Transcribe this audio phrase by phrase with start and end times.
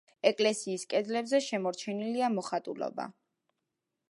[0.27, 3.11] ეკლესიის კედლებზე შემორჩენილია მოხატულობა.